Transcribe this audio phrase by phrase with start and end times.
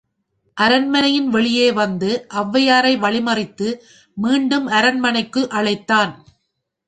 [0.57, 2.09] அரண்மனையின் வெளியே வந்து
[2.33, 3.67] ஒளவையாரை வழிமறித்து,
[4.17, 6.13] மீண்டும் அரண்மனைக்கு அழைத்தான்.